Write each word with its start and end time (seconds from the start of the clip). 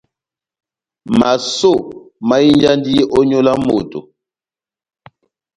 Masó 1.19 1.73
mahinjandi 2.29 2.95
ó 3.17 3.19
nyolo 3.29 3.51
ya 3.55 3.61
moto. 3.65 3.99